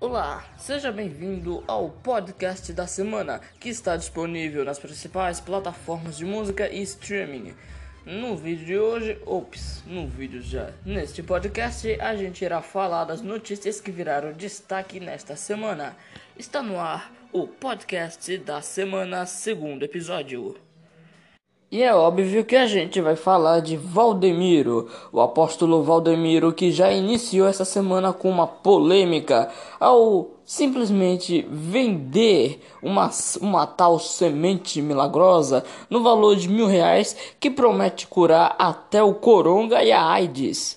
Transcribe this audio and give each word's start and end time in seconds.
Olá, 0.00 0.42
seja 0.56 0.90
bem-vindo 0.90 1.62
ao 1.66 1.90
podcast 1.90 2.72
da 2.72 2.86
semana 2.86 3.38
que 3.60 3.68
está 3.68 3.98
disponível 3.98 4.64
nas 4.64 4.78
principais 4.78 5.40
plataformas 5.40 6.16
de 6.16 6.24
música 6.24 6.66
e 6.70 6.80
streaming. 6.80 7.52
No 8.06 8.34
vídeo 8.34 8.64
de 8.64 8.78
hoje, 8.78 9.18
ops, 9.26 9.84
no 9.86 10.08
vídeo 10.08 10.40
já, 10.40 10.72
neste 10.86 11.22
podcast 11.22 12.00
a 12.00 12.16
gente 12.16 12.42
irá 12.42 12.62
falar 12.62 13.04
das 13.04 13.20
notícias 13.20 13.78
que 13.78 13.90
viraram 13.90 14.32
destaque 14.32 14.98
nesta 14.98 15.36
semana. 15.36 15.94
Está 16.34 16.62
no 16.62 16.80
ar 16.80 17.12
o 17.30 17.46
podcast 17.46 18.38
da 18.38 18.62
semana, 18.62 19.26
segundo 19.26 19.82
episódio. 19.82 20.69
E 21.72 21.84
é 21.84 21.94
óbvio 21.94 22.44
que 22.44 22.56
a 22.56 22.66
gente 22.66 23.00
vai 23.00 23.14
falar 23.14 23.60
de 23.60 23.76
Valdemiro, 23.76 24.88
o 25.12 25.20
apóstolo 25.20 25.84
Valdemiro 25.84 26.52
que 26.52 26.72
já 26.72 26.90
iniciou 26.90 27.46
essa 27.46 27.64
semana 27.64 28.12
com 28.12 28.28
uma 28.28 28.44
polêmica 28.44 29.48
ao 29.78 30.30
simplesmente 30.44 31.46
vender 31.48 32.60
uma, 32.82 33.08
uma 33.40 33.68
tal 33.68 34.00
semente 34.00 34.82
milagrosa 34.82 35.62
no 35.88 36.02
valor 36.02 36.34
de 36.34 36.48
mil 36.48 36.66
reais 36.66 37.16
que 37.38 37.48
promete 37.48 38.04
curar 38.08 38.56
até 38.58 39.00
o 39.00 39.14
coronga 39.14 39.80
e 39.84 39.92
a 39.92 40.04
AIDS. 40.04 40.76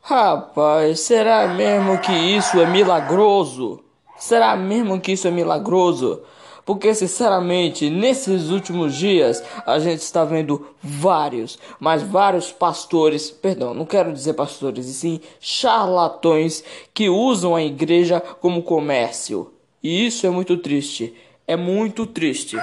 Rapaz, 0.00 1.00
será 1.00 1.46
mesmo 1.48 1.98
que 1.98 2.10
isso 2.10 2.58
é 2.58 2.64
milagroso? 2.64 3.84
Será 4.16 4.56
mesmo 4.56 4.98
que 4.98 5.12
isso 5.12 5.28
é 5.28 5.30
milagroso? 5.30 6.22
Porque, 6.64 6.94
sinceramente, 6.94 7.90
nesses 7.90 8.50
últimos 8.50 8.94
dias 8.96 9.42
a 9.66 9.78
gente 9.78 10.00
está 10.00 10.24
vendo 10.24 10.66
vários, 10.82 11.58
mas 11.80 12.02
vários 12.02 12.52
pastores, 12.52 13.30
perdão, 13.30 13.74
não 13.74 13.84
quero 13.84 14.12
dizer 14.12 14.34
pastores, 14.34 14.86
e 14.86 14.94
sim 14.94 15.20
charlatões 15.40 16.62
que 16.94 17.08
usam 17.08 17.54
a 17.56 17.62
igreja 17.62 18.20
como 18.20 18.62
comércio. 18.62 19.52
E 19.82 20.06
isso 20.06 20.26
é 20.26 20.30
muito 20.30 20.56
triste. 20.56 21.12
É 21.46 21.56
muito 21.56 22.06
triste. 22.06 22.56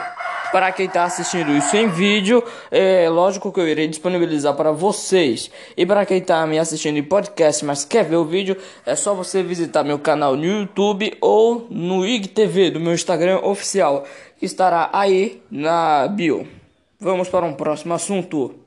Para 0.51 0.71
quem 0.71 0.87
está 0.87 1.03
assistindo 1.03 1.51
isso 1.51 1.77
em 1.77 1.87
vídeo, 1.87 2.43
é 2.71 3.07
lógico 3.07 3.51
que 3.51 3.59
eu 3.59 3.67
irei 3.67 3.87
disponibilizar 3.87 4.55
para 4.55 4.71
vocês. 4.71 5.51
E 5.77 5.85
para 5.85 6.05
quem 6.07 6.17
está 6.17 6.45
me 6.47 6.57
assistindo 6.57 6.97
em 6.97 7.03
podcast, 7.03 7.63
mas 7.63 7.85
quer 7.85 8.03
ver 8.03 8.15
o 8.15 8.25
vídeo, 8.25 8.57
é 8.83 8.95
só 8.95 9.13
você 9.13 9.43
visitar 9.43 9.83
meu 9.83 9.99
canal 9.99 10.35
no 10.35 10.45
YouTube 10.45 11.15
ou 11.21 11.67
no 11.69 12.03
IGTV 12.03 12.71
do 12.71 12.79
meu 12.79 12.93
Instagram 12.93 13.41
oficial, 13.43 14.05
que 14.39 14.45
estará 14.45 14.89
aí 14.91 15.39
na 15.51 16.07
bio. 16.07 16.47
Vamos 16.99 17.29
para 17.29 17.45
um 17.45 17.53
próximo 17.53 17.93
assunto. 17.93 18.58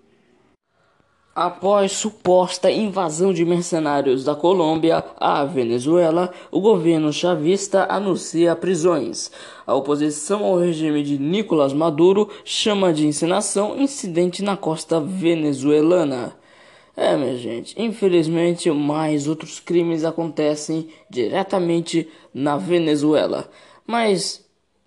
Após 1.35 1.93
suposta 1.93 2.71
invasão 2.71 3.33
de 3.33 3.43
mercenários 3.43 4.23
da 4.23 4.35
Colômbia 4.35 5.03
à 5.17 5.43
Venezuela, 5.47 6.31
o 6.51 6.61
governo 6.61 7.11
chavista 7.11 7.87
anuncia 7.89 8.55
prisões. 8.55 9.31
A 9.67 9.75
oposição 9.75 10.45
ao 10.45 10.59
regime 10.59 11.03
de 11.03 11.19
Nicolás 11.19 11.73
Maduro 11.73 12.29
chama 12.45 12.93
de 12.93 13.07
encenação 13.07 13.81
incidente 13.81 14.43
na 14.43 14.59
costa 14.59 15.01
venezuelana. 15.01 16.37
É, 16.95 17.17
minha 17.17 17.39
gente, 17.39 17.81
infelizmente 17.81 18.71
mais 18.71 19.27
outros 19.27 19.59
crimes 19.59 20.05
acontecem 20.05 20.89
diretamente 21.09 22.11
na 22.35 22.59
Venezuela. 22.59 23.49
Mas 23.87 24.45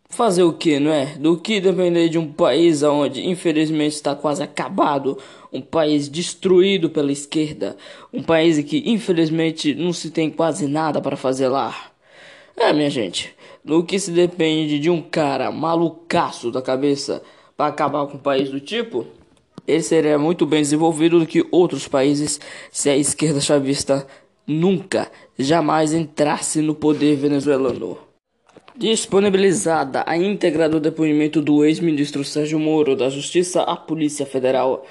fazer 0.09 0.44
o 0.44 0.53
que, 0.53 0.80
não 0.80 0.92
é? 0.92 1.16
Do 1.17 1.38
que 1.38 1.59
depender 1.59 2.09
de 2.09 2.17
um 2.17 2.31
país 2.31 2.84
onde 2.84 3.28
infelizmente 3.28 3.94
está 3.94 4.16
quase 4.16 4.44
acabado, 4.44 5.17
um 5.52 5.61
país 5.61 6.08
destruído 6.09 6.89
pela 6.89 7.11
esquerda, 7.11 7.75
um 8.14 8.23
país 8.23 8.64
que 8.64 8.83
infelizmente 8.86 9.73
não 9.73 9.92
se 9.94 10.09
tem 10.11 10.30
quase 10.30 10.67
nada 10.67 11.02
para 11.02 11.17
fazer 11.17 11.48
lá. 11.48 11.92
É, 12.58 12.72
minha 12.72 12.89
gente, 12.89 13.36
no 13.64 13.83
que 13.83 14.00
se 14.00 14.11
depende 14.11 14.80
de 14.80 14.89
um 14.89 15.02
cara 15.02 15.52
malucaço 15.52 16.52
da 16.52 16.61
cabeça 16.61 17.22
para 17.58 17.67
acabar 17.67 18.06
com 18.08 18.16
um 18.16 18.20
país 18.20 18.50
do 18.50 18.59
tipo, 18.59 19.06
ele 19.67 19.82
seria 19.82 20.17
muito 20.17 20.45
bem 20.45 20.61
desenvolvido 20.61 21.20
do 21.20 21.26
que 21.26 21.45
outros 21.52 21.87
países 21.87 22.39
se 22.72 22.89
a 22.89 22.95
esquerda 22.95 23.42
chavista 23.42 24.05
nunca, 24.45 25.11
jamais 25.37 25.93
entrasse 25.93 26.61
no 26.61 26.76
poder 26.76 27.16
venezuelano. 27.16 28.05
Disponibilizada 28.77 30.03
a 30.05 30.17
íntegra 30.17 30.67
do 30.67 30.81
depoimento 30.81 31.41
do 31.41 31.63
ex-ministro 31.63 32.25
Sérgio 32.25 32.59
Moro 32.59 32.93
da 32.93 33.09
Justiça 33.09 33.61
à 33.61 33.73
Polícia 33.73 34.25
Federal. 34.25 34.86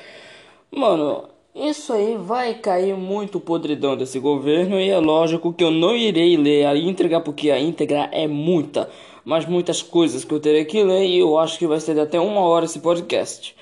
Mano, 0.70 1.28
isso 1.54 1.92
aí 1.92 2.16
vai 2.16 2.54
cair 2.54 2.96
muito 2.96 3.38
podridão 3.38 3.94
desse 3.94 4.18
governo 4.18 4.80
e 4.80 4.88
é 4.88 4.98
lógico 4.98 5.52
que 5.52 5.62
eu 5.62 5.70
não 5.70 5.94
irei 5.94 6.34
ler 6.34 6.64
a 6.64 6.74
íntegra 6.74 7.20
porque 7.20 7.50
a 7.50 7.60
íntegra 7.60 8.08
é 8.10 8.26
muita, 8.26 8.88
mas 9.22 9.44
muitas 9.44 9.82
coisas 9.82 10.24
que 10.24 10.32
eu 10.32 10.40
terei 10.40 10.64
que 10.64 10.82
ler 10.82 11.04
e 11.04 11.18
eu 11.18 11.38
acho 11.38 11.58
que 11.58 11.66
vai 11.66 11.78
ser 11.78 12.00
até 12.00 12.18
uma 12.18 12.40
hora 12.40 12.64
esse 12.64 12.78
podcast. 12.78 13.54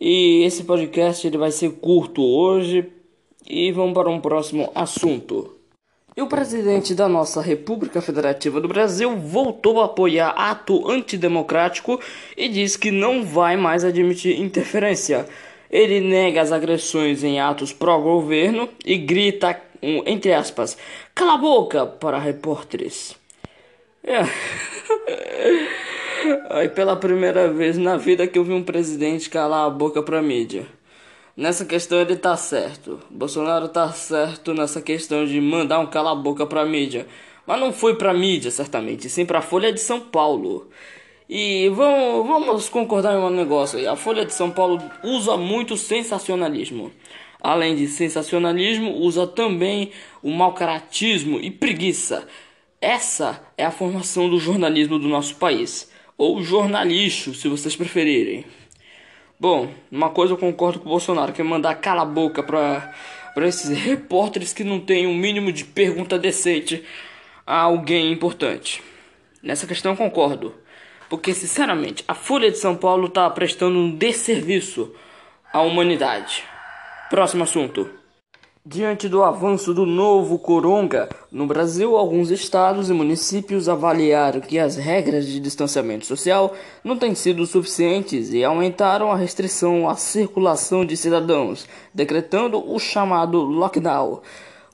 E 0.00 0.44
esse 0.44 0.62
podcast 0.62 1.26
ele 1.26 1.36
vai 1.36 1.50
ser 1.50 1.72
curto 1.80 2.22
hoje 2.22 2.92
e 3.44 3.72
vamos 3.72 3.94
para 3.94 4.08
um 4.08 4.20
próximo 4.20 4.70
assunto. 4.72 5.53
E 6.16 6.22
o 6.22 6.28
presidente 6.28 6.94
da 6.94 7.08
nossa 7.08 7.42
República 7.42 8.00
Federativa 8.00 8.60
do 8.60 8.68
Brasil 8.68 9.16
voltou 9.16 9.80
a 9.80 9.86
apoiar 9.86 10.28
ato 10.28 10.88
antidemocrático 10.88 12.00
e 12.36 12.48
diz 12.48 12.76
que 12.76 12.92
não 12.92 13.24
vai 13.24 13.56
mais 13.56 13.84
admitir 13.84 14.40
interferência. 14.40 15.26
Ele 15.68 15.98
nega 15.98 16.40
as 16.40 16.52
agressões 16.52 17.24
em 17.24 17.40
atos 17.40 17.72
pró-governo 17.72 18.68
e 18.86 18.96
grita, 18.96 19.60
entre 19.82 20.32
aspas, 20.32 20.78
cala 21.12 21.34
a 21.34 21.38
boca 21.38 21.84
para 21.84 22.16
repórteres. 22.16 23.16
É. 24.04 24.20
Aí 26.50 26.68
pela 26.68 26.94
primeira 26.94 27.52
vez 27.52 27.76
na 27.76 27.96
vida 27.96 28.28
que 28.28 28.38
eu 28.38 28.44
vi 28.44 28.52
um 28.52 28.62
presidente 28.62 29.28
calar 29.28 29.66
a 29.66 29.70
boca 29.70 30.00
para 30.00 30.22
mídia. 30.22 30.64
Nessa 31.36 31.64
questão 31.64 32.00
ele 32.00 32.16
tá 32.16 32.36
certo. 32.36 33.00
Bolsonaro 33.10 33.68
tá 33.68 33.90
certo 33.90 34.54
nessa 34.54 34.80
questão 34.80 35.24
de 35.24 35.40
mandar 35.40 35.80
um 35.80 35.86
cala-boca 35.86 36.46
pra 36.46 36.64
mídia. 36.64 37.08
Mas 37.44 37.60
não 37.60 37.72
foi 37.72 37.96
pra 37.96 38.14
mídia, 38.14 38.50
certamente, 38.52 39.08
sim 39.10 39.26
pra 39.26 39.42
Folha 39.42 39.72
de 39.72 39.80
São 39.80 40.00
Paulo. 40.00 40.68
E 41.28 41.68
vamos, 41.70 42.26
vamos 42.26 42.68
concordar 42.68 43.14
em 43.14 43.18
um 43.18 43.30
negócio. 43.30 43.90
A 43.90 43.96
Folha 43.96 44.24
de 44.24 44.32
São 44.32 44.50
Paulo 44.50 44.80
usa 45.02 45.36
muito 45.36 45.76
sensacionalismo. 45.76 46.92
Além 47.40 47.74
de 47.74 47.88
sensacionalismo, 47.88 48.96
usa 48.98 49.26
também 49.26 49.90
o 50.22 50.30
mau 50.30 50.54
caratismo 50.54 51.40
e 51.40 51.50
preguiça. 51.50 52.26
Essa 52.80 53.42
é 53.58 53.64
a 53.64 53.70
formação 53.70 54.30
do 54.30 54.38
jornalismo 54.38 54.98
do 54.98 55.08
nosso 55.08 55.34
país. 55.36 55.90
Ou 56.16 56.42
jornalixo, 56.42 57.34
se 57.34 57.48
vocês 57.48 57.74
preferirem. 57.74 58.44
Bom, 59.38 59.68
uma 59.90 60.10
coisa 60.10 60.32
eu 60.32 60.38
concordo 60.38 60.78
com 60.78 60.86
o 60.86 60.90
Bolsonaro, 60.90 61.32
que 61.32 61.40
é 61.40 61.44
mandar 61.44 61.74
cala 61.74 62.02
a 62.02 62.06
boca 62.06 62.42
pra, 62.42 62.94
pra 63.34 63.48
esses 63.48 63.68
repórteres 63.76 64.52
que 64.52 64.62
não 64.62 64.78
têm 64.78 65.06
um 65.06 65.14
mínimo 65.14 65.52
de 65.52 65.64
pergunta 65.64 66.18
decente 66.18 66.84
a 67.46 67.60
alguém 67.60 68.12
importante. 68.12 68.82
Nessa 69.42 69.66
questão 69.66 69.92
eu 69.92 69.96
concordo. 69.96 70.54
Porque, 71.10 71.34
sinceramente, 71.34 72.02
a 72.08 72.14
Folha 72.14 72.50
de 72.50 72.58
São 72.58 72.74
Paulo 72.76 73.08
está 73.08 73.28
prestando 73.28 73.78
um 73.78 73.94
desserviço 73.94 74.94
à 75.52 75.60
humanidade. 75.60 76.44
Próximo 77.10 77.44
assunto. 77.44 78.03
Diante 78.66 79.10
do 79.10 79.22
avanço 79.22 79.74
do 79.74 79.84
novo 79.84 80.38
coronga 80.38 81.10
no 81.30 81.46
Brasil, 81.46 81.98
alguns 81.98 82.30
estados 82.30 82.88
e 82.88 82.94
municípios 82.94 83.68
avaliaram 83.68 84.40
que 84.40 84.58
as 84.58 84.76
regras 84.76 85.26
de 85.26 85.38
distanciamento 85.38 86.06
social 86.06 86.54
não 86.82 86.96
têm 86.96 87.14
sido 87.14 87.44
suficientes 87.44 88.32
e 88.32 88.42
aumentaram 88.42 89.12
a 89.12 89.16
restrição 89.16 89.86
à 89.86 89.96
circulação 89.96 90.82
de 90.82 90.96
cidadãos, 90.96 91.68
decretando 91.92 92.58
o 92.58 92.78
chamado 92.78 93.42
lockdown. 93.42 94.22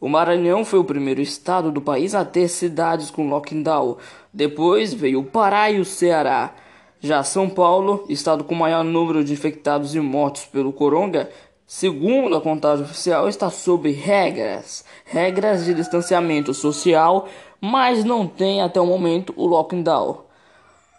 O 0.00 0.08
Maranhão 0.08 0.64
foi 0.64 0.78
o 0.78 0.84
primeiro 0.84 1.20
estado 1.20 1.72
do 1.72 1.80
país 1.80 2.14
a 2.14 2.24
ter 2.24 2.46
cidades 2.46 3.10
com 3.10 3.28
lockdown. 3.28 3.96
Depois 4.32 4.94
veio 4.94 5.18
o 5.18 5.24
Pará 5.24 5.68
e 5.68 5.80
o 5.80 5.84
Ceará. 5.84 6.54
Já 7.00 7.24
São 7.24 7.48
Paulo, 7.48 8.04
estado 8.08 8.44
com 8.44 8.54
maior 8.54 8.84
número 8.84 9.24
de 9.24 9.32
infectados 9.32 9.96
e 9.96 10.00
mortos 10.00 10.44
pelo 10.44 10.72
coronga, 10.72 11.28
segundo 11.72 12.34
a 12.34 12.40
contagem 12.40 12.84
oficial, 12.84 13.28
está 13.28 13.48
sob 13.48 13.92
regras, 13.92 14.84
regras 15.04 15.64
de 15.64 15.72
distanciamento 15.72 16.52
social, 16.52 17.28
mas 17.60 18.02
não 18.02 18.26
tem 18.26 18.60
até 18.60 18.80
o 18.80 18.86
momento 18.86 19.32
o 19.36 19.46
lockdown. 19.46 20.24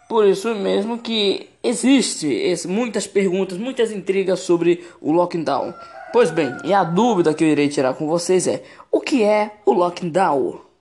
Por 0.08 0.24
isso 0.24 0.54
mesmo 0.54 0.96
que 0.96 1.50
existe 1.62 2.26
muitas 2.66 3.06
perguntas, 3.06 3.58
muitas 3.58 3.92
intrigas 3.92 4.40
sobre 4.40 4.82
o 4.98 5.12
lockdown. 5.12 5.74
Pois 6.10 6.30
bem, 6.30 6.56
e 6.64 6.72
a 6.72 6.84
dúvida 6.84 7.34
que 7.34 7.44
eu 7.44 7.48
irei 7.48 7.68
tirar 7.68 7.92
com 7.92 8.06
vocês 8.06 8.46
é: 8.46 8.62
o 8.90 8.98
que 8.98 9.22
é 9.22 9.50
o 9.66 9.74
lockdown? 9.74 10.71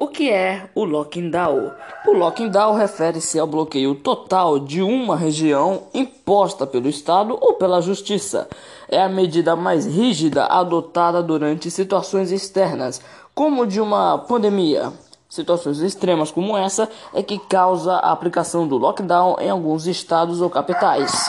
O 0.00 0.06
que 0.06 0.30
é 0.30 0.70
o 0.76 0.84
lockdown? 0.84 1.72
O 2.06 2.12
lockdown 2.12 2.76
refere-se 2.76 3.36
ao 3.36 3.48
bloqueio 3.48 3.96
total 3.96 4.60
de 4.60 4.80
uma 4.80 5.16
região 5.16 5.88
imposta 5.92 6.64
pelo 6.64 6.88
Estado 6.88 7.36
ou 7.40 7.54
pela 7.54 7.80
Justiça. 7.80 8.48
É 8.88 9.02
a 9.02 9.08
medida 9.08 9.56
mais 9.56 9.86
rígida 9.86 10.44
adotada 10.44 11.20
durante 11.20 11.68
situações 11.68 12.30
externas, 12.30 13.00
como 13.34 13.66
de 13.66 13.80
uma 13.80 14.18
pandemia. 14.18 14.92
Situações 15.28 15.80
extremas 15.80 16.30
como 16.30 16.56
essa 16.56 16.88
é 17.12 17.20
que 17.20 17.36
causa 17.36 17.94
a 17.94 18.12
aplicação 18.12 18.68
do 18.68 18.78
lockdown 18.78 19.34
em 19.40 19.50
alguns 19.50 19.88
estados 19.88 20.40
ou 20.40 20.48
capitais. 20.48 21.28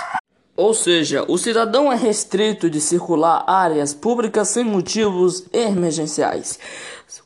Ou 0.59 0.73
seja, 0.73 1.23
o 1.29 1.37
cidadão 1.37 1.89
é 1.89 1.95
restrito 1.95 2.69
de 2.69 2.81
circular 2.81 3.45
áreas 3.47 3.93
públicas 3.93 4.49
sem 4.49 4.61
motivos 4.61 5.45
emergenciais, 5.53 6.59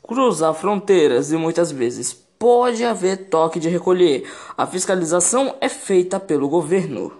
cruzar 0.00 0.54
fronteiras 0.54 1.32
e 1.32 1.36
muitas 1.36 1.72
vezes 1.72 2.12
pode 2.38 2.84
haver 2.84 3.28
toque 3.28 3.58
de 3.58 3.68
recolher. 3.68 4.22
A 4.56 4.68
fiscalização 4.68 5.56
é 5.60 5.68
feita 5.68 6.20
pelo 6.20 6.48
governo. 6.48 7.12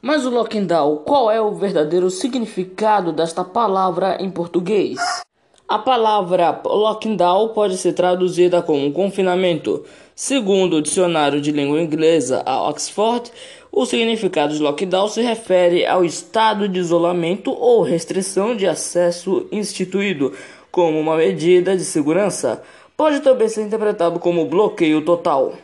Mas 0.00 0.24
o 0.24 0.30
lockdown, 0.30 1.02
qual 1.04 1.30
é 1.30 1.38
o 1.38 1.52
verdadeiro 1.52 2.08
significado 2.08 3.12
desta 3.12 3.44
palavra 3.44 4.16
em 4.22 4.30
português? 4.30 4.98
A 5.72 5.78
palavra 5.78 6.60
lockdown 6.66 7.48
pode 7.48 7.78
ser 7.78 7.94
traduzida 7.94 8.60
como 8.60 8.92
confinamento. 8.92 9.86
Segundo 10.14 10.76
o 10.76 10.82
dicionário 10.82 11.40
de 11.40 11.50
língua 11.50 11.80
inglesa 11.80 12.42
a 12.44 12.68
Oxford, 12.68 13.32
o 13.72 13.86
significado 13.86 14.52
de 14.52 14.60
lockdown 14.60 15.08
se 15.08 15.22
refere 15.22 15.86
ao 15.86 16.04
estado 16.04 16.68
de 16.68 16.78
isolamento 16.78 17.50
ou 17.52 17.80
restrição 17.80 18.54
de 18.54 18.66
acesso 18.66 19.46
instituído 19.50 20.34
como 20.70 21.00
uma 21.00 21.16
medida 21.16 21.74
de 21.74 21.86
segurança. 21.86 22.62
Pode 22.94 23.20
também 23.20 23.48
ser 23.48 23.62
interpretado 23.62 24.20
como 24.20 24.44
bloqueio 24.44 25.00
total. 25.00 25.54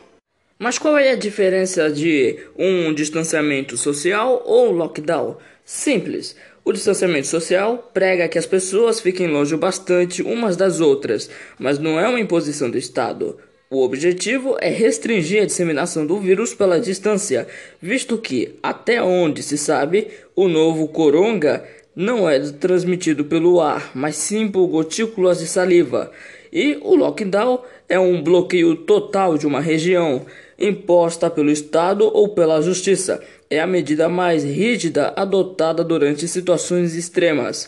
Mas 0.57 0.79
qual 0.79 0.97
é 0.97 1.11
a 1.11 1.15
diferença 1.15 1.87
de 1.87 2.35
um 2.57 2.95
distanciamento 2.95 3.77
social 3.77 4.41
ou 4.43 4.71
lockdown? 4.71 5.37
Simples. 5.63 6.35
O 6.63 6.73
distanciamento 6.73 7.27
social 7.27 7.89
prega 7.93 8.27
que 8.27 8.37
as 8.37 8.45
pessoas 8.45 8.99
fiquem 8.99 9.27
longe 9.27 9.55
bastante 9.55 10.21
umas 10.21 10.55
das 10.57 10.79
outras, 10.79 11.29
mas 11.57 11.79
não 11.79 11.99
é 11.99 12.07
uma 12.07 12.19
imposição 12.19 12.69
do 12.69 12.77
Estado. 12.77 13.37
O 13.71 13.83
objetivo 13.83 14.57
é 14.59 14.69
restringir 14.69 15.43
a 15.43 15.45
disseminação 15.45 16.05
do 16.05 16.19
vírus 16.19 16.55
pela 16.55 16.79
distância, 16.79 17.47
visto 17.79 18.17
que, 18.17 18.55
até 18.63 19.01
onde 19.01 19.43
se 19.43 19.57
sabe, 19.59 20.07
o 20.35 20.47
novo 20.47 20.87
coronga 20.87 21.63
não 21.95 22.29
é 22.29 22.39
transmitido 22.39 23.25
pelo 23.25 23.61
ar, 23.61 23.91
mas 23.93 24.15
sim 24.15 24.47
por 24.47 24.65
gotículas 24.67 25.39
de 25.39 25.45
saliva. 25.45 26.11
E 26.51 26.79
o 26.81 26.95
lockdown 26.95 27.61
é 27.87 27.99
um 27.99 28.23
bloqueio 28.23 28.75
total 28.75 29.37
de 29.37 29.45
uma 29.45 29.61
região, 29.61 30.25
imposta 30.57 31.29
pelo 31.29 31.51
Estado 31.51 32.09
ou 32.11 32.29
pela 32.29 32.61
Justiça. 32.61 33.21
É 33.51 33.59
a 33.59 33.65
medida 33.65 34.07
mais 34.07 34.43
rígida 34.43 35.11
adotada 35.15 35.83
durante 35.83 36.27
situações 36.27 36.93
extremas. 36.95 37.67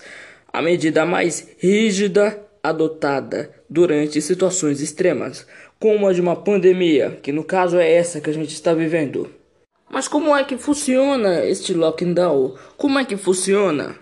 A 0.54 0.62
medida 0.62 1.06
mais 1.07 1.50
rígida 1.57 2.39
adotada 2.62 3.50
durante 3.68 4.22
situações 4.22 4.80
extremas, 4.80 5.48
como 5.80 6.07
a 6.07 6.13
de 6.13 6.22
uma 6.22 6.36
pandemia, 6.36 7.18
que 7.24 7.31
no 7.31 7.44
caso 7.44 7.80
é 7.80 7.92
essa 7.92 8.22
que 8.22 8.30
a 8.30 8.33
gente 8.33 8.54
está 8.54 8.75
vivendo. 8.75 9.33
Mas 9.89 10.07
como 10.07 10.36
é 10.36 10.44
que 10.44 10.56
funciona 10.56 11.44
este 11.45 11.74
lockdown? 11.74 12.56
Como 12.77 13.00
é 13.00 13.04
que 13.04 13.18
funciona? 13.18 13.95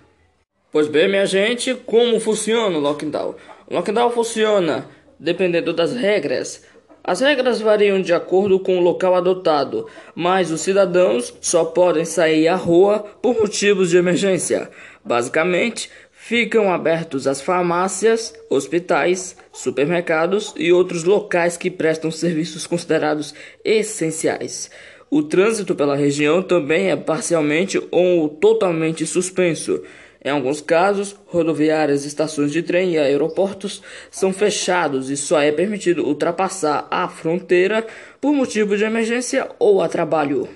Pois 0.73 0.87
bem, 0.89 1.07
minha 1.07 1.25
gente, 1.25 1.73
como 1.73 2.19
funciona 2.19 2.77
o 2.77 2.81
lockdown? 2.81 3.35
O 3.67 3.73
lockdown 3.73 4.11
funciona 4.11 4.85
dependendo 5.17 5.73
das 5.73 5.93
regras. 5.93 6.63
As 7.03 7.21
regras 7.21 7.61
variam 7.61 8.01
de 8.01 8.13
acordo 8.13 8.59
com 8.59 8.77
o 8.77 8.81
local 8.81 9.15
adotado, 9.15 9.87
mas 10.13 10.51
os 10.51 10.61
cidadãos 10.61 11.33
só 11.41 11.65
podem 11.65 12.05
sair 12.05 12.47
à 12.47 12.55
rua 12.55 12.99
por 13.21 13.39
motivos 13.39 13.89
de 13.89 13.97
emergência. 13.97 14.69
Basicamente, 15.03 15.89
ficam 16.11 16.71
abertos 16.71 17.25
as 17.25 17.41
farmácias, 17.41 18.33
hospitais, 18.49 19.35
supermercados 19.51 20.53
e 20.57 20.71
outros 20.71 21.03
locais 21.03 21.57
que 21.57 21.71
prestam 21.71 22.11
serviços 22.11 22.67
considerados 22.67 23.33
essenciais. 23.63 24.69
O 25.09 25.23
trânsito 25.23 25.73
pela 25.73 25.95
região 25.95 26.43
também 26.43 26.91
é 26.91 26.95
parcialmente 26.95 27.81
ou 27.89 28.29
totalmente 28.29 29.07
suspenso. 29.07 29.81
Em 30.23 30.29
alguns 30.29 30.59
casos, 30.59 31.15
rodoviárias, 31.27 32.03
estações 32.05 32.51
de 32.51 32.61
trem 32.61 32.93
e 32.93 32.97
aeroportos 32.97 33.81
são 34.11 34.33
fechados 34.33 35.09
e 35.09 35.15
só 35.15 35.39
é 35.41 35.51
permitido 35.51 36.05
ultrapassar 36.05 36.87
a 36.91 37.07
fronteira 37.07 37.87
por 38.19 38.33
motivo 38.33 38.75
de 38.75 38.83
emergência 38.83 39.49
ou 39.57 39.81
a 39.81 39.87
trabalho. 39.87 40.49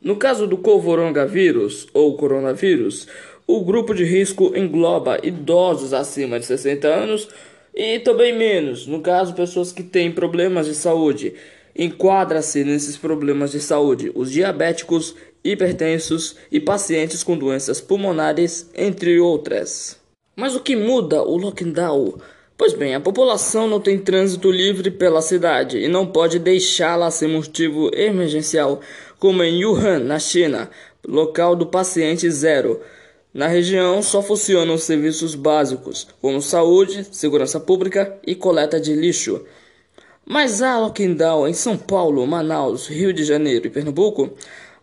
No 0.00 0.14
caso 0.14 0.46
do 0.46 0.58
coronavírus 0.58 1.88
ou 1.92 2.16
coronavírus, 2.16 3.08
o 3.46 3.64
grupo 3.64 3.92
de 3.92 4.04
risco 4.04 4.52
engloba 4.56 5.18
idosos 5.22 5.92
acima 5.92 6.38
de 6.38 6.46
60 6.46 6.86
anos 6.86 7.28
e 7.74 7.98
também 7.98 8.32
menos, 8.32 8.86
no 8.86 9.00
caso, 9.00 9.34
pessoas 9.34 9.72
que 9.72 9.82
têm 9.82 10.12
problemas 10.12 10.66
de 10.66 10.74
saúde. 10.74 11.34
Enquadra-se 11.78 12.64
nesses 12.64 12.96
problemas 12.96 13.50
de 13.50 13.60
saúde 13.60 14.10
os 14.14 14.30
diabéticos 14.30 15.14
hipertensos 15.44 16.36
e 16.50 16.60
pacientes 16.60 17.22
com 17.22 17.36
doenças 17.36 17.80
pulmonares, 17.80 18.70
entre 18.74 19.18
outras. 19.20 19.96
Mas 20.34 20.54
o 20.54 20.60
que 20.60 20.76
muda 20.76 21.22
o 21.22 21.36
lockdown? 21.36 22.14
Pois 22.58 22.72
bem, 22.72 22.94
a 22.94 23.00
população 23.00 23.68
não 23.68 23.80
tem 23.80 23.98
trânsito 23.98 24.50
livre 24.50 24.90
pela 24.90 25.20
cidade 25.20 25.78
e 25.78 25.88
não 25.88 26.06
pode 26.06 26.38
deixá-la 26.38 27.10
sem 27.10 27.28
motivo 27.28 27.90
emergencial, 27.94 28.80
como 29.18 29.42
em 29.42 29.64
Wuhan, 29.64 29.98
na 29.98 30.18
China, 30.18 30.70
local 31.06 31.54
do 31.54 31.66
paciente 31.66 32.30
zero. 32.30 32.80
Na 33.32 33.46
região 33.46 34.00
só 34.02 34.22
funcionam 34.22 34.78
serviços 34.78 35.34
básicos, 35.34 36.08
como 36.22 36.40
saúde, 36.40 37.06
segurança 37.12 37.60
pública 37.60 38.18
e 38.26 38.34
coleta 38.34 38.80
de 38.80 38.94
lixo. 38.94 39.44
Mas 40.24 40.62
há 40.62 40.78
lockdown 40.78 41.46
em 41.46 41.52
São 41.52 41.76
Paulo, 41.76 42.26
Manaus, 42.26 42.88
Rio 42.88 43.12
de 43.12 43.22
Janeiro 43.22 43.66
e 43.66 43.70
Pernambuco. 43.70 44.32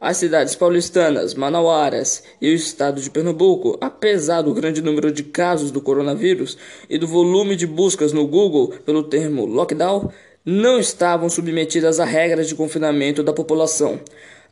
As 0.05 0.17
cidades 0.17 0.53
paulistanas, 0.53 1.33
manauaras 1.33 2.23
e 2.41 2.51
o 2.51 2.53
estado 2.53 2.99
de 2.99 3.09
Pernambuco, 3.09 3.77
apesar 3.79 4.41
do 4.41 4.53
grande 4.53 4.81
número 4.81 5.09
de 5.13 5.23
casos 5.23 5.71
do 5.71 5.79
coronavírus 5.79 6.57
e 6.89 6.97
do 6.97 7.07
volume 7.07 7.55
de 7.55 7.65
buscas 7.65 8.11
no 8.11 8.27
Google 8.27 8.73
pelo 8.85 9.03
termo 9.03 9.45
lockdown, 9.45 10.11
não 10.43 10.77
estavam 10.77 11.29
submetidas 11.29 12.01
a 12.01 12.03
regras 12.03 12.49
de 12.49 12.55
confinamento 12.55 13.23
da 13.23 13.31
população. 13.31 13.97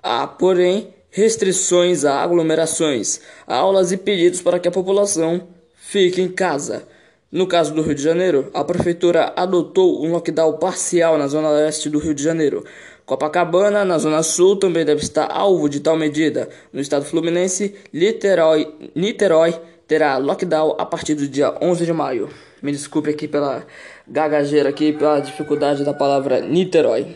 Há, 0.02 0.26
porém, 0.26 0.88
restrições 1.10 2.06
a 2.06 2.22
aglomerações, 2.24 3.20
aulas 3.46 3.92
e 3.92 3.98
pedidos 3.98 4.42
para 4.42 4.58
que 4.58 4.70
a 4.70 4.72
população 4.72 5.50
fique 5.76 6.22
em 6.22 6.32
casa. 6.32 6.88
No 7.32 7.48
caso 7.48 7.74
do 7.74 7.82
Rio 7.82 7.96
de 7.96 8.02
Janeiro, 8.02 8.52
a 8.54 8.62
prefeitura 8.62 9.32
adotou 9.38 10.04
um 10.04 10.12
lockdown 10.12 10.58
parcial 10.58 11.18
na 11.18 11.28
zona 11.28 11.50
leste 11.50 11.90
do 11.90 11.98
Rio 11.98 12.14
de 12.14 12.22
Janeiro, 12.22 12.66
Copacabana, 13.06 13.86
na 13.86 13.98
Zona 13.98 14.22
Sul, 14.22 14.58
também 14.58 14.86
deve 14.86 15.02
estar 15.02 15.32
alvo 15.32 15.70
de 15.70 15.80
tal 15.80 15.96
medida. 15.98 16.50
No 16.72 16.82
estado 16.82 17.06
fluminense, 17.06 17.76
Niterói, 17.94 18.68
Niterói 18.94 19.54
terá 19.88 20.18
lockdown 20.18 20.76
a 20.78 20.86
partir 20.86 21.16
do 21.16 21.28
dia 21.28 21.56
11 21.62 21.86
de 21.86 21.94
maio. 21.94 22.30
Me 22.62 22.72
desculpe 22.72 23.10
aqui 23.10 23.28
pela 23.28 23.66
gagageira 24.08 24.70
aqui, 24.70 24.94
pela 24.94 25.20
dificuldade 25.20 25.84
da 25.84 25.94
palavra 25.94 26.42
Niterói. 26.42 27.16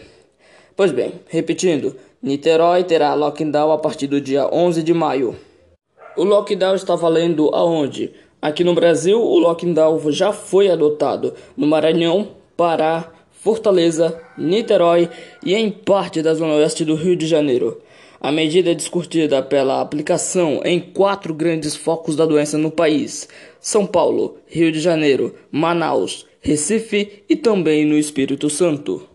Pois 0.76 0.92
bem, 0.92 1.22
repetindo, 1.28 1.96
Niterói 2.22 2.84
terá 2.84 3.14
lockdown 3.14 3.72
a 3.72 3.78
partir 3.78 4.08
do 4.08 4.20
dia 4.20 4.48
11 4.50 4.82
de 4.82 4.94
maio. 4.94 5.36
O 6.18 6.24
lockdown 6.24 6.76
está 6.76 6.96
valendo 6.96 7.50
aonde? 7.54 8.14
Aqui 8.46 8.64
no 8.64 8.76
Brasil, 8.76 9.20
o 9.20 9.40
lockdown 9.40 10.00
já 10.12 10.32
foi 10.32 10.70
adotado 10.70 11.34
no 11.58 11.66
Maranhão, 11.66 12.28
Pará, 12.56 13.12
Fortaleza, 13.32 14.22
Niterói 14.38 15.10
e 15.44 15.56
em 15.56 15.72
parte 15.72 16.22
da 16.22 16.32
zona 16.36 16.54
oeste 16.54 16.86
do 16.86 16.94
Rio 16.94 17.16
de 17.16 17.26
Janeiro. 17.26 17.82
A 18.22 18.32
medida 18.32 18.70
é 18.70 18.76
discutida 18.76 19.42
pela 19.42 19.82
aplicação 19.82 20.62
em 20.64 20.80
quatro 20.80 21.34
grandes 21.34 21.76
focos 21.76 22.16
da 22.16 22.24
doença 22.24 22.56
no 22.56 22.70
país: 22.70 23.28
São 23.60 23.84
Paulo, 23.84 24.38
Rio 24.46 24.72
de 24.72 24.80
Janeiro, 24.80 25.34
Manaus, 25.52 26.28
Recife 26.40 27.24
e 27.28 27.36
também 27.36 27.84
no 27.84 27.98
Espírito 27.98 28.48
Santo. 28.48 29.10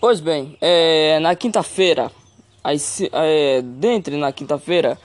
Pois 0.00 0.20
bem, 0.20 0.56
é, 0.60 1.18
na 1.18 1.34
quinta-feira, 1.34 2.08
é, 3.12 3.62
dentre 3.62 4.16
na 4.16 4.30
quinta-feira, 4.30 4.96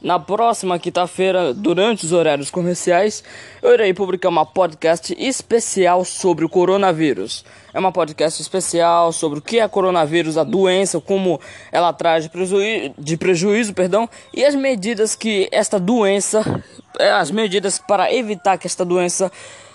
na 0.00 0.18
próxima 0.18 0.78
quinta-feira, 0.78 1.52
durante 1.52 2.04
os 2.06 2.12
horários 2.12 2.50
comerciais, 2.50 3.24
eu 3.60 3.74
irei 3.74 3.92
publicar 3.92 4.28
uma 4.28 4.46
podcast 4.46 5.14
especial 5.18 6.04
sobre 6.04 6.44
o 6.44 6.48
coronavírus. 6.48 7.44
É 7.74 7.78
uma 7.78 7.90
podcast 7.90 8.40
especial 8.40 9.12
sobre 9.12 9.40
o 9.40 9.42
que 9.42 9.58
é 9.58 9.66
coronavírus, 9.66 10.38
a 10.38 10.44
doença, 10.44 11.00
como 11.00 11.40
ela 11.72 11.92
traz 11.92 12.24
de 12.24 12.30
prejuízo, 12.30 12.94
de 12.96 13.16
prejuízo 13.16 13.74
perdão, 13.74 14.08
e 14.32 14.44
as 14.44 14.54
medidas 14.54 15.16
que 15.16 15.48
esta 15.50 15.80
doença, 15.80 16.62
é, 16.98 17.10
as 17.10 17.30
medidas 17.30 17.78
para 17.78 18.12
evitar 18.14 18.56
que 18.56 18.68
esta 18.68 18.84
doença 18.84 19.32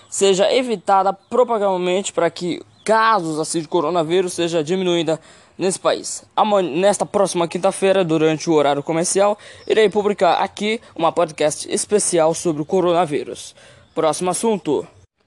seja 0.08 0.50
evitada 0.52 1.12
propagadamente 1.12 2.12
para 2.12 2.30
que 2.30 2.62
casos 2.84 3.38
assim 3.40 3.60
de 3.60 3.68
coronavírus 3.68 4.34
seja 4.34 4.62
diminuída 4.62 5.18
nesse 5.58 5.78
país. 5.78 6.24
Amanhã, 6.34 6.70
nesta 6.70 7.06
próxima 7.06 7.48
quinta-feira, 7.48 8.04
durante 8.04 8.50
o 8.50 8.54
horário 8.54 8.82
comercial, 8.82 9.38
irei 9.66 9.88
publicar 9.88 10.34
aqui 10.34 10.80
uma 10.94 11.12
podcast 11.12 11.72
especial 11.72 12.34
sobre 12.34 12.62
o 12.62 12.64
coronavírus. 12.64 13.54
Próximo 13.94 14.30
assunto. 14.30 14.86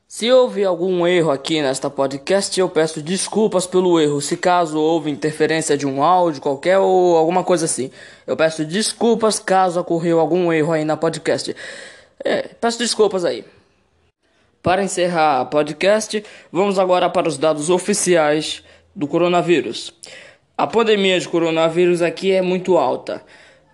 Se 0.10 0.32
houve 0.32 0.64
algum 0.64 1.06
erro 1.06 1.32
aqui 1.32 1.62
nesta 1.62 1.90
podcast, 1.90 2.58
eu 2.58 2.70
peço 2.70 3.02
desculpas 3.02 3.68
pelo 3.68 4.00
erro. 4.00 4.22
Se 4.22 4.38
caso 4.38 4.80
houve 4.80 5.12
interferência 5.12 5.78
de 5.78 5.86
um 5.86 6.02
áudio 6.02 6.42
qualquer 6.42 6.80
ou 6.80 7.18
alguma 7.18 7.44
coisa 7.44 7.66
assim, 7.66 7.92
eu 8.26 8.38
peço 8.38 8.64
desculpas 8.64 9.38
caso 9.38 9.80
ocorreu 9.80 10.22
algum 10.22 10.52
erro 10.54 10.72
aí 10.72 10.86
na 10.86 10.96
podcast. 10.96 11.54
É, 12.24 12.44
peço 12.60 12.80
desculpas 12.80 13.26
aí. 13.26 13.44
Para 14.64 14.82
encerrar 14.82 15.42
a 15.42 15.46
podcast, 15.46 16.24
vamos 16.52 16.80
agora 16.80 17.10
para 17.10 17.28
os 17.28 17.38
dados 17.38 17.70
oficiais 17.70 18.64
do 18.98 19.08
coronavírus. 19.08 19.94
A 20.58 20.66
pandemia 20.66 21.20
de 21.20 21.30
coronavírus 21.30 22.02
aqui 22.02 22.32
é 22.32 22.42
muito 22.42 22.76
alta. 22.78 23.22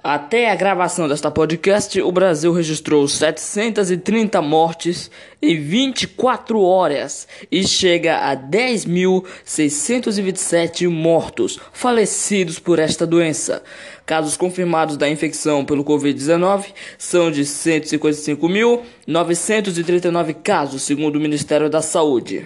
Até 0.03 0.51
a 0.51 0.55
gravação 0.55 1.07
desta 1.07 1.31
podcast, 1.31 2.01
o 2.01 2.11
Brasil 2.11 2.51
registrou 2.51 3.07
730 3.07 4.41
mortes 4.41 5.09
em 5.41 5.57
24 5.57 6.61
horas 6.61 7.25
e 7.49 7.65
chega 7.65 8.17
a 8.17 8.35
10.627 8.35 10.89
mortos 10.89 11.57
falecidos 11.71 12.59
por 12.59 12.79
esta 12.79 13.07
doença. 13.07 13.63
Casos 14.05 14.35
confirmados 14.35 14.97
da 14.97 15.07
infecção 15.07 15.63
pelo 15.63 15.85
Covid-19 15.85 16.65
são 16.97 17.31
de 17.31 17.43
155.939 17.43 20.35
casos, 20.43 20.81
segundo 20.81 21.15
o 21.15 21.21
Ministério 21.21 21.69
da 21.69 21.81
Saúde. 21.81 22.45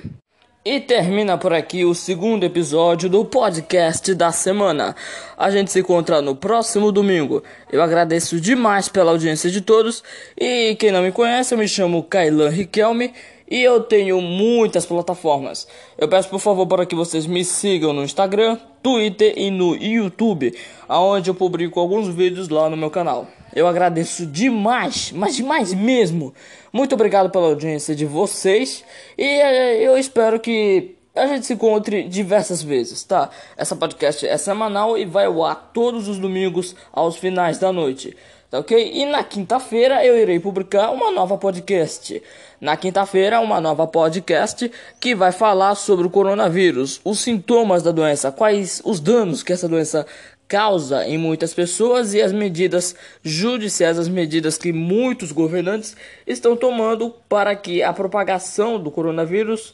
E 0.69 0.81
termina 0.81 1.37
por 1.37 1.53
aqui 1.53 1.85
o 1.85 1.95
segundo 1.95 2.43
episódio 2.43 3.07
do 3.07 3.23
podcast 3.23 4.13
da 4.13 4.33
semana. 4.33 4.97
A 5.37 5.49
gente 5.49 5.71
se 5.71 5.79
encontra 5.79 6.21
no 6.21 6.35
próximo 6.35 6.91
domingo. 6.91 7.41
Eu 7.71 7.81
agradeço 7.81 8.37
demais 8.41 8.89
pela 8.89 9.11
audiência 9.11 9.49
de 9.49 9.61
todos. 9.61 10.03
E 10.37 10.75
quem 10.75 10.91
não 10.91 11.01
me 11.01 11.13
conhece, 11.13 11.53
eu 11.53 11.57
me 11.57 11.69
chamo 11.69 12.03
Kailan 12.03 12.49
Riquelme 12.49 13.13
e 13.49 13.63
eu 13.63 13.79
tenho 13.79 14.19
muitas 14.19 14.85
plataformas. 14.85 15.69
Eu 15.97 16.09
peço 16.09 16.27
por 16.27 16.39
favor 16.41 16.67
para 16.67 16.85
que 16.85 16.95
vocês 16.95 17.25
me 17.25 17.45
sigam 17.45 17.93
no 17.93 18.03
Instagram, 18.03 18.59
Twitter 18.83 19.35
e 19.37 19.49
no 19.49 19.73
YouTube, 19.73 20.53
aonde 20.85 21.29
eu 21.29 21.33
publico 21.33 21.79
alguns 21.79 22.13
vídeos 22.13 22.49
lá 22.49 22.69
no 22.69 22.75
meu 22.75 22.89
canal. 22.89 23.25
Eu 23.57 23.67
agradeço 23.67 24.27
demais, 24.27 25.11
mas 25.11 25.35
demais 25.35 25.73
mesmo. 25.73 26.31
Muito 26.71 26.93
obrigado 26.93 27.31
pela 27.31 27.47
audiência 27.47 27.95
de 27.95 28.05
vocês 28.05 28.83
e 29.17 29.23
eh, 29.23 29.81
eu 29.81 29.97
espero 29.97 30.39
que 30.39 30.95
a 31.15 31.25
gente 31.25 31.47
se 31.47 31.53
encontre 31.53 32.03
diversas 32.03 32.61
vezes, 32.61 33.01
tá? 33.01 33.31
Essa 33.57 33.75
podcast 33.75 34.27
é 34.27 34.37
semanal 34.37 34.95
e 34.95 35.05
vai 35.05 35.25
ao 35.25 35.43
ar 35.43 35.71
todos 35.73 36.07
os 36.07 36.19
domingos 36.19 36.75
aos 36.93 37.17
finais 37.17 37.57
da 37.57 37.73
noite, 37.73 38.15
tá 38.51 38.59
ok? 38.59 38.91
E 38.93 39.05
na 39.07 39.23
quinta-feira 39.23 40.05
eu 40.05 40.15
irei 40.15 40.39
publicar 40.39 40.91
uma 40.91 41.09
nova 41.09 41.35
podcast. 41.35 42.21
Na 42.61 42.77
quinta-feira, 42.77 43.39
uma 43.39 43.59
nova 43.59 43.87
podcast 43.87 44.71
que 44.99 45.15
vai 45.15 45.31
falar 45.31 45.73
sobre 45.73 46.05
o 46.05 46.11
coronavírus, 46.11 47.01
os 47.03 47.21
sintomas 47.21 47.81
da 47.81 47.91
doença, 47.91 48.31
quais 48.31 48.83
os 48.85 48.99
danos 48.99 49.41
que 49.41 49.51
essa 49.51 49.67
doença 49.67 50.05
causa 50.47 51.05
em 51.05 51.17
muitas 51.17 51.53
pessoas 51.53 52.13
e 52.13 52.21
as 52.21 52.31
medidas 52.31 52.95
judiciais, 53.23 53.99
as 53.99 54.07
medidas 54.07 54.57
que 54.57 54.71
muitos 54.71 55.31
governantes 55.31 55.95
estão 56.25 56.55
tomando 56.55 57.13
para 57.27 57.55
que 57.55 57.83
a 57.83 57.91
propagação 57.91 58.79
do 58.79 58.89
coronavírus 58.89 59.73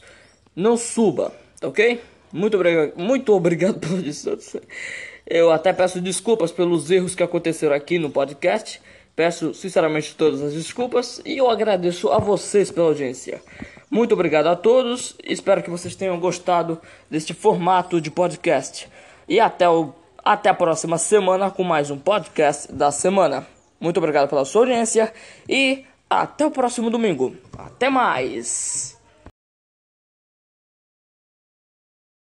não 0.54 0.76
suba, 0.76 1.32
tá 1.60 1.68
ok? 1.68 2.00
Muito 2.32 2.56
obrigado, 2.56 2.92
muito 2.96 3.32
obrigado 3.32 3.78
pelo 3.80 4.02
distância. 4.02 4.60
Eu 5.26 5.50
até 5.50 5.72
peço 5.72 6.00
desculpas 6.00 6.52
pelos 6.52 6.90
erros 6.90 7.14
que 7.14 7.22
aconteceram 7.22 7.74
aqui 7.74 7.98
no 7.98 8.10
podcast. 8.10 8.80
Peço 9.16 9.54
sinceramente 9.54 10.14
todas 10.16 10.42
as 10.42 10.52
desculpas 10.52 11.22
e 11.24 11.38
eu 11.38 11.48
agradeço 11.48 12.10
a 12.10 12.18
vocês 12.18 12.70
pela 12.70 12.88
audiência. 12.88 13.40
Muito 13.88 14.12
obrigado 14.12 14.48
a 14.48 14.56
todos. 14.56 15.14
Espero 15.22 15.62
que 15.62 15.70
vocês 15.70 15.94
tenham 15.94 16.18
gostado 16.18 16.80
deste 17.08 17.32
formato 17.32 18.00
de 18.00 18.10
podcast. 18.10 18.88
E 19.28 19.38
até 19.38 19.68
o 19.68 19.94
até 20.24 20.48
a 20.48 20.54
próxima 20.54 20.96
semana 20.96 21.50
com 21.50 21.62
mais 21.62 21.90
um 21.90 21.98
podcast 21.98 22.72
da 22.72 22.90
semana. 22.90 23.46
Muito 23.78 23.98
obrigado 23.98 24.28
pela 24.28 24.44
sua 24.44 24.62
audiência 24.62 25.12
e 25.48 25.84
até 26.08 26.46
o 26.46 26.50
próximo 26.50 26.88
domingo. 26.90 27.36
Até 27.58 27.90
mais! 27.90 28.93